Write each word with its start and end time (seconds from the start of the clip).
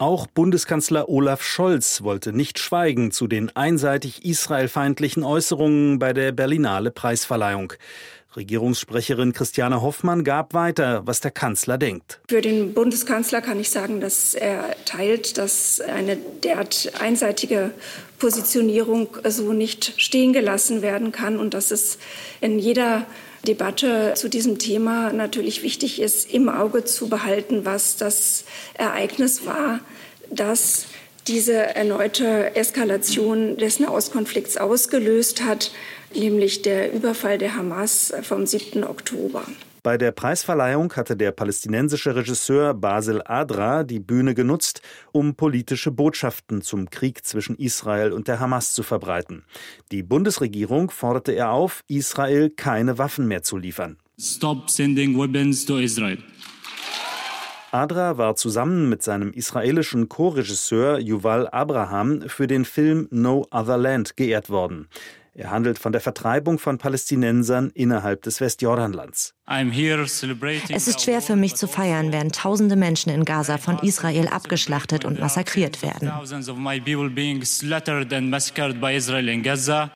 Auch 0.00 0.26
Bundeskanzler 0.26 1.10
Olaf 1.10 1.42
Scholz 1.42 2.02
wollte 2.02 2.32
nicht 2.32 2.58
schweigen 2.58 3.10
zu 3.10 3.26
den 3.26 3.54
einseitig 3.54 4.24
israelfeindlichen 4.24 5.22
Äußerungen 5.22 5.98
bei 5.98 6.14
der 6.14 6.32
Berlinale 6.32 6.90
Preisverleihung. 6.90 7.74
Regierungssprecherin 8.34 9.34
Christiane 9.34 9.82
Hoffmann 9.82 10.24
gab 10.24 10.54
weiter, 10.54 11.02
was 11.04 11.20
der 11.20 11.32
Kanzler 11.32 11.76
denkt. 11.76 12.18
Für 12.30 12.40
den 12.40 12.72
Bundeskanzler 12.72 13.42
kann 13.42 13.60
ich 13.60 13.68
sagen, 13.68 14.00
dass 14.00 14.32
er 14.32 14.74
teilt, 14.86 15.36
dass 15.36 15.82
eine 15.82 16.16
derart 16.16 16.92
einseitige 16.98 17.72
Positionierung 18.18 19.18
so 19.28 19.52
nicht 19.52 19.92
stehen 19.98 20.32
gelassen 20.32 20.80
werden 20.80 21.12
kann 21.12 21.38
und 21.38 21.52
dass 21.52 21.70
es 21.70 21.98
in 22.40 22.58
jeder 22.58 23.04
Debatte 23.46 24.12
zu 24.16 24.28
diesem 24.28 24.58
Thema 24.58 25.12
natürlich 25.12 25.62
wichtig 25.62 26.00
ist, 26.00 26.32
im 26.32 26.48
Auge 26.48 26.84
zu 26.84 27.08
behalten, 27.08 27.64
was 27.64 27.96
das 27.96 28.44
Ereignis 28.74 29.46
war, 29.46 29.80
das 30.30 30.86
diese 31.26 31.54
erneute 31.54 32.56
Eskalation 32.56 33.56
des 33.56 33.78
Nahostkonflikts 33.78 34.56
ausgelöst 34.56 35.42
hat, 35.42 35.72
nämlich 36.14 36.62
der 36.62 36.92
Überfall 36.92 37.38
der 37.38 37.56
Hamas 37.56 38.12
vom 38.22 38.46
7. 38.46 38.84
Oktober. 38.84 39.44
Bei 39.82 39.96
der 39.96 40.12
Preisverleihung 40.12 40.92
hatte 40.94 41.16
der 41.16 41.32
palästinensische 41.32 42.14
Regisseur 42.14 42.74
Basil 42.74 43.22
Adra 43.24 43.82
die 43.82 43.98
Bühne 44.00 44.34
genutzt, 44.34 44.82
um 45.12 45.34
politische 45.34 45.90
Botschaften 45.90 46.60
zum 46.60 46.90
Krieg 46.90 47.24
zwischen 47.24 47.56
Israel 47.56 48.12
und 48.12 48.28
der 48.28 48.40
Hamas 48.40 48.74
zu 48.74 48.82
verbreiten. 48.82 49.44
Die 49.90 50.02
Bundesregierung 50.02 50.90
forderte 50.90 51.32
er 51.32 51.52
auf, 51.52 51.82
Israel 51.88 52.50
keine 52.50 52.98
Waffen 52.98 53.26
mehr 53.26 53.42
zu 53.42 53.56
liefern. 53.56 53.96
Stop 54.20 54.68
sending 54.68 55.16
weapons 55.16 55.64
to 55.64 55.78
Israel. 55.78 56.18
Adra 57.72 58.18
war 58.18 58.34
zusammen 58.34 58.88
mit 58.88 59.02
seinem 59.04 59.32
israelischen 59.32 60.08
Co-Regisseur 60.08 60.98
Yuval 60.98 61.48
Abraham 61.48 62.22
für 62.28 62.48
den 62.48 62.64
Film 62.64 63.06
No 63.12 63.46
Other 63.52 63.78
Land 63.78 64.16
geehrt 64.16 64.50
worden. 64.50 64.88
Er 65.32 65.50
handelt 65.50 65.78
von 65.78 65.92
der 65.92 66.00
Vertreibung 66.00 66.58
von 66.58 66.78
Palästinensern 66.78 67.70
innerhalb 67.74 68.22
des 68.22 68.40
Westjordanlands. 68.40 69.34
Es 69.46 70.88
ist 70.88 71.00
schwer 71.00 71.22
für 71.22 71.36
mich 71.36 71.56
zu 71.56 71.66
feiern, 71.66 72.12
während 72.12 72.34
tausende 72.34 72.76
Menschen 72.76 73.10
in 73.10 73.24
Gaza 73.24 73.58
von 73.58 73.78
Israel 73.80 74.28
abgeschlachtet 74.28 75.04
und 75.04 75.18
massakriert 75.18 75.82
werden. 75.82 76.12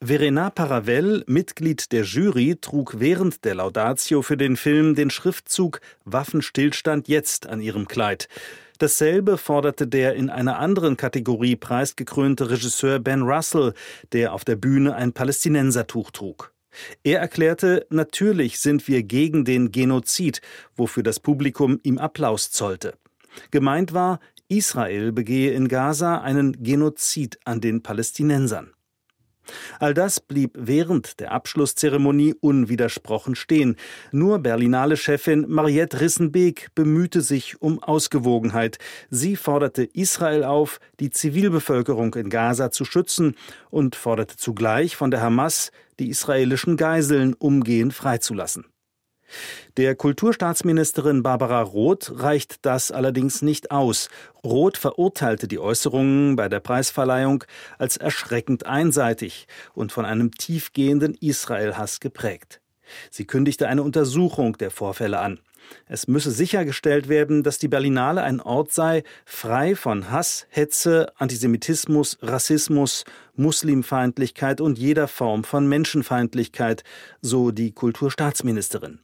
Verena 0.00 0.50
Paravel, 0.50 1.24
Mitglied 1.26 1.92
der 1.92 2.02
Jury, 2.04 2.56
trug 2.60 2.94
während 2.98 3.44
der 3.44 3.54
Laudatio 3.56 4.22
für 4.22 4.36
den 4.36 4.56
Film 4.56 4.94
den 4.94 5.10
Schriftzug 5.10 5.80
Waffenstillstand 6.04 7.08
jetzt 7.08 7.46
an 7.46 7.60
ihrem 7.60 7.88
Kleid. 7.88 8.28
Dasselbe 8.78 9.38
forderte 9.38 9.86
der 9.86 10.14
in 10.14 10.30
einer 10.30 10.58
anderen 10.58 10.96
Kategorie 10.96 11.56
preisgekrönte 11.56 12.50
Regisseur 12.50 12.98
Ben 12.98 13.22
Russell, 13.22 13.72
der 14.12 14.32
auf 14.32 14.44
der 14.44 14.56
Bühne 14.56 14.94
ein 14.94 15.12
Palästinensertuch 15.12 16.10
trug. 16.10 16.52
Er 17.02 17.20
erklärte, 17.20 17.86
natürlich 17.88 18.60
sind 18.60 18.86
wir 18.86 19.02
gegen 19.02 19.44
den 19.44 19.72
Genozid, 19.72 20.40
wofür 20.76 21.02
das 21.02 21.20
Publikum 21.20 21.80
ihm 21.82 21.98
Applaus 21.98 22.50
zollte. 22.50 22.94
Gemeint 23.50 23.94
war, 23.94 24.20
Israel 24.48 25.12
begehe 25.12 25.52
in 25.52 25.68
Gaza 25.68 26.20
einen 26.20 26.62
Genozid 26.62 27.38
an 27.44 27.60
den 27.60 27.82
Palästinensern. 27.82 28.72
All 29.80 29.94
das 29.94 30.20
blieb 30.20 30.52
während 30.56 31.20
der 31.20 31.32
Abschlusszeremonie 31.32 32.34
unwidersprochen 32.40 33.34
stehen. 33.34 33.76
Nur 34.12 34.38
Berlinale-Chefin 34.38 35.46
Mariette 35.48 36.00
Rissenbeek 36.00 36.68
bemühte 36.74 37.20
sich 37.20 37.60
um 37.60 37.82
Ausgewogenheit. 37.82 38.78
Sie 39.10 39.36
forderte 39.36 39.84
Israel 39.84 40.44
auf, 40.44 40.80
die 41.00 41.10
Zivilbevölkerung 41.10 42.14
in 42.14 42.30
Gaza 42.30 42.70
zu 42.70 42.84
schützen 42.84 43.34
und 43.70 43.96
forderte 43.96 44.36
zugleich 44.36 44.96
von 44.96 45.10
der 45.10 45.20
Hamas, 45.20 45.70
die 45.98 46.08
israelischen 46.08 46.76
Geiseln 46.76 47.34
umgehend 47.34 47.94
freizulassen. 47.94 48.66
Der 49.76 49.94
Kulturstaatsministerin 49.94 51.22
Barbara 51.22 51.60
Roth 51.62 52.12
reicht 52.14 52.64
das 52.64 52.90
allerdings 52.90 53.42
nicht 53.42 53.70
aus. 53.70 54.08
Roth 54.44 54.78
verurteilte 54.78 55.48
die 55.48 55.58
Äußerungen 55.58 56.36
bei 56.36 56.48
der 56.48 56.60
Preisverleihung 56.60 57.44
als 57.78 57.96
erschreckend 57.96 58.66
einseitig 58.66 59.46
und 59.74 59.92
von 59.92 60.04
einem 60.04 60.32
tiefgehenden 60.32 61.14
Israel-Hass 61.14 62.00
geprägt. 62.00 62.60
Sie 63.10 63.26
kündigte 63.26 63.68
eine 63.68 63.82
Untersuchung 63.82 64.56
der 64.58 64.70
Vorfälle 64.70 65.18
an. 65.18 65.40
Es 65.86 66.06
müsse 66.06 66.30
sichergestellt 66.30 67.08
werden, 67.08 67.42
dass 67.42 67.58
die 67.58 67.68
Berlinale 67.68 68.22
ein 68.22 68.40
Ort 68.40 68.72
sei, 68.72 69.02
frei 69.24 69.74
von 69.74 70.10
Hass, 70.10 70.46
Hetze, 70.48 71.12
Antisemitismus, 71.16 72.18
Rassismus, 72.22 73.04
Muslimfeindlichkeit 73.34 74.60
und 74.60 74.78
jeder 74.78 75.08
Form 75.08 75.44
von 75.44 75.68
Menschenfeindlichkeit, 75.68 76.84
so 77.20 77.50
die 77.50 77.72
Kulturstaatsministerin. 77.72 79.00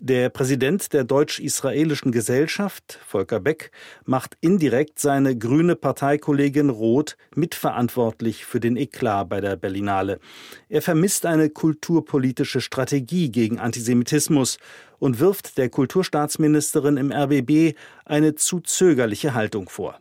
Der 0.00 0.28
Präsident 0.28 0.92
der 0.92 1.04
deutsch-israelischen 1.04 2.12
Gesellschaft, 2.12 3.00
Volker 3.04 3.40
Beck, 3.40 3.72
macht 4.04 4.36
indirekt 4.40 4.98
seine 4.98 5.36
grüne 5.36 5.74
Parteikollegin 5.74 6.70
Roth 6.70 7.16
mitverantwortlich 7.34 8.44
für 8.44 8.60
den 8.60 8.76
Eklat 8.76 9.28
bei 9.28 9.40
der 9.40 9.56
Berlinale. 9.56 10.20
Er 10.68 10.82
vermisst 10.82 11.26
eine 11.26 11.50
kulturpolitische 11.50 12.60
Strategie 12.60 13.30
gegen 13.30 13.58
Antisemitismus 13.58 14.58
und 14.98 15.18
wirft 15.18 15.58
der 15.58 15.68
Kulturstaatsministerin 15.68 16.96
im 16.96 17.10
RBB 17.10 17.76
eine 18.04 18.34
zu 18.36 18.60
zögerliche 18.60 19.34
Haltung 19.34 19.68
vor. 19.68 19.98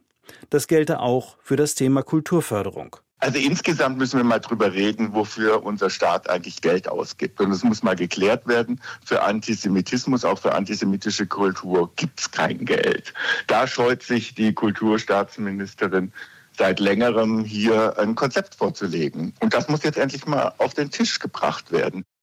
Das 0.50 0.68
gelte 0.68 1.00
auch 1.00 1.38
für 1.42 1.56
das 1.56 1.74
Thema 1.74 2.04
Kulturförderung. 2.04 2.98
Also 3.20 3.40
insgesamt 3.40 3.98
müssen 3.98 4.18
wir 4.18 4.24
mal 4.24 4.40
drüber 4.40 4.74
reden, 4.74 5.14
wofür 5.14 5.64
unser 5.64 5.90
Staat 5.90 6.30
eigentlich 6.30 6.62
Geld 6.62 6.88
ausgibt. 6.88 7.42
Und 7.42 7.52
es 7.52 7.64
muss 7.64 7.82
mal 7.82 7.96
geklärt 7.96 8.48
werden. 8.48 8.80
Für 9.04 9.24
Antisemitismus, 9.24 10.24
auch 10.24 10.38
für 10.38 10.54
antisemitische 10.54 11.26
Kultur 11.26 11.92
gibt 11.96 12.20
es 12.20 12.32
kein 12.32 12.66
Geld. 12.66 13.14
Da 13.48 13.66
scheut 13.66 14.04
sich 14.04 14.36
die 14.36 14.54
Kulturstaatsministerin 14.54 16.14
seit 16.58 16.80
längerem 16.80 17.44
hier 17.44 17.98
ein 17.98 18.16
Konzept 18.16 18.56
vorzulegen. 18.56 19.34
Und 19.40 19.54
das 19.54 19.68
muss 19.68 19.84
jetzt 19.84 19.98
endlich 19.98 20.26
mal 20.28 20.54
auf 20.60 20.74
den 20.76 20.92
Tisch 20.92 21.20
gebracht 21.20 21.72
werden. 21.72 22.04